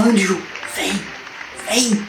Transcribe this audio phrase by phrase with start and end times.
[0.00, 0.40] Ju.
[0.74, 0.92] Vem,
[1.68, 2.06] vem.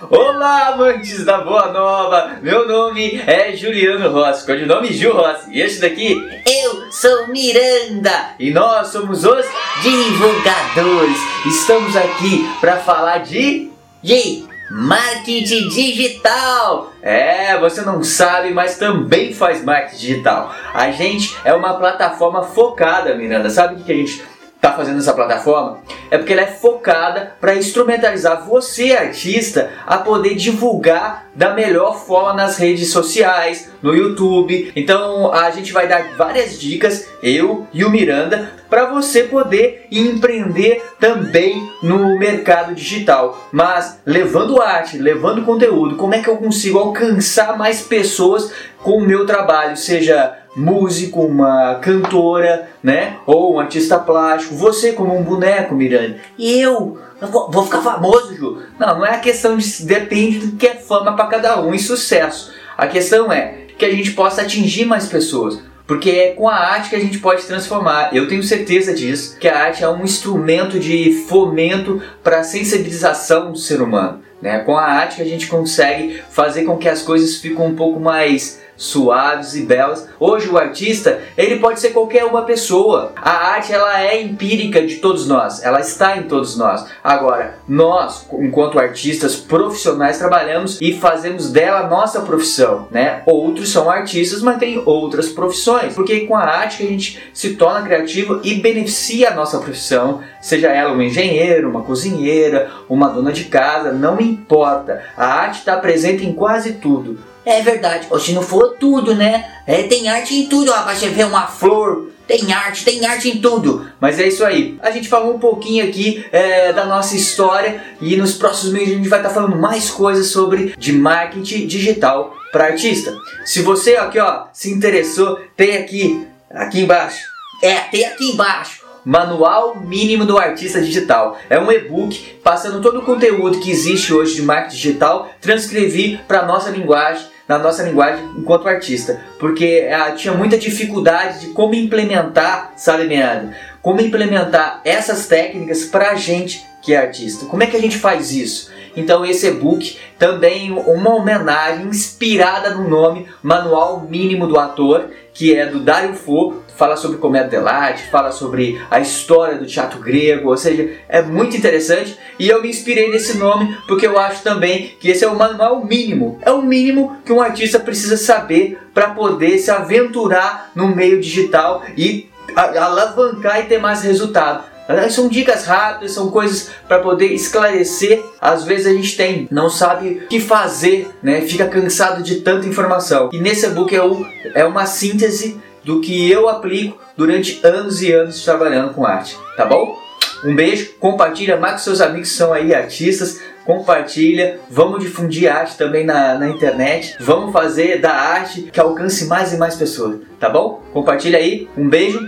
[0.10, 2.36] Olá, amantes da Boa Nova!
[2.42, 5.50] Meu nome é Juliano Rossi, codinome Gil Rossi.
[5.50, 6.12] E este daqui,
[6.46, 8.34] Eu sou Miranda.
[8.38, 9.46] e nós somos os
[9.82, 11.16] divulgadores.
[11.46, 13.70] Estamos aqui para falar de.
[14.02, 16.92] De marketing digital.
[17.02, 20.54] É, você não sabe, mas também faz marketing digital.
[20.74, 23.48] A gente é uma plataforma focada, Miranda.
[23.48, 24.22] Sabe o que a gente
[24.60, 25.78] tá fazendo essa plataforma?
[26.10, 32.34] É porque ela é focada para instrumentalizar você, artista, a poder divulgar da melhor forma
[32.34, 34.72] nas redes sociais, no YouTube.
[34.74, 40.84] Então a gente vai dar várias dicas, eu e o Miranda, para você poder empreender
[40.98, 43.48] também no mercado digital.
[43.52, 49.06] Mas levando arte, levando conteúdo, como é que eu consigo alcançar mais pessoas com o
[49.06, 53.16] meu trabalho, seja músico, uma cantora, né?
[53.26, 55.97] Ou um artista plástico, você como um boneco, Miranda.
[56.38, 56.98] E eu?
[57.20, 58.62] vou ficar famoso, Ju.
[58.78, 61.78] Não, não é a questão de depende do que é fama para cada um e
[61.78, 62.52] sucesso.
[62.76, 65.60] A questão é que a gente possa atingir mais pessoas.
[65.86, 68.14] Porque é com a arte que a gente pode transformar.
[68.14, 73.52] Eu tenho certeza disso, que a arte é um instrumento de fomento para a sensibilização
[73.52, 74.20] do ser humano.
[74.40, 74.58] Né?
[74.58, 77.98] Com a arte que a gente consegue fazer com que as coisas fiquem um pouco
[77.98, 80.08] mais suaves e belas.
[80.18, 83.12] Hoje o artista, ele pode ser qualquer uma pessoa.
[83.16, 86.86] A arte ela é empírica de todos nós, ela está em todos nós.
[87.02, 93.22] Agora, nós, enquanto artistas profissionais, trabalhamos e fazemos dela nossa profissão, né?
[93.26, 97.82] Outros são artistas, mas têm outras profissões, porque com a arte a gente se torna
[97.82, 103.44] criativo e beneficia a nossa profissão, seja ela um engenheiro, uma cozinheira, uma dona de
[103.44, 105.02] casa, não importa.
[105.16, 107.18] A arte está presente em quase tudo.
[107.44, 108.06] É verdade.
[108.10, 109.62] Ou se não for tudo, né?
[109.66, 110.98] É, tem arte em tudo, rapaz.
[110.98, 113.90] Você vê uma flor, tem arte, tem arte em tudo.
[113.98, 114.78] Mas é isso aí.
[114.82, 118.96] A gente falou um pouquinho aqui é, da nossa história e nos próximos meses a
[118.96, 123.14] gente vai estar falando mais coisas sobre de marketing digital para artista.
[123.46, 127.24] Se você aqui ó se interessou, tem aqui aqui embaixo.
[127.62, 128.77] É, tem aqui embaixo.
[129.04, 131.38] Manual Mínimo do Artista Digital.
[131.48, 136.46] É um e-book passando todo o conteúdo que existe hoje de marketing digital, transcrevi para
[136.46, 142.72] nossa linguagem, na nossa linguagem enquanto artista, porque ah, tinha muita dificuldade de como implementar,
[142.76, 143.54] sabe, Meandro?
[143.80, 147.46] Como implementar essas técnicas para a gente que é artista.
[147.46, 148.70] Como é que a gente faz isso?
[148.96, 155.66] Então esse e-book também uma homenagem inspirada no nome Manual Mínimo do Ator, que é
[155.66, 160.56] do Dario Fo, fala sobre comédia dell'arte, fala sobre a história do teatro grego, ou
[160.56, 165.10] seja, é muito interessante e eu me inspirei nesse nome porque eu acho também que
[165.10, 169.58] esse é o manual mínimo, é o mínimo que um artista precisa saber para poder
[169.58, 174.77] se aventurar no meio digital e alavancar e ter mais resultado.
[175.10, 178.22] São dicas rápidas, são coisas para poder esclarecer.
[178.40, 181.42] Às vezes a gente tem, não sabe o que fazer, né?
[181.42, 183.28] Fica cansado de tanta informação.
[183.32, 188.44] E nesse e-book é, é uma síntese do que eu aplico durante anos e anos
[188.44, 189.98] trabalhando com arte, tá bom?
[190.44, 196.04] Um beijo, compartilha com seus amigos que são aí artistas, compartilha, vamos difundir arte também
[196.04, 200.80] na, na internet, vamos fazer da arte que alcance mais e mais pessoas, tá bom?
[200.92, 202.20] Compartilha aí, um beijo.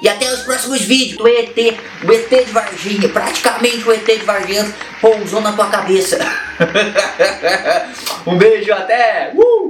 [0.00, 1.56] E até os próximos vídeos do ET,
[2.04, 6.18] o ET de Varginha, praticamente o ET de Varginha pousou na tua cabeça.
[8.26, 9.32] um beijo, até!
[9.34, 9.68] Uh!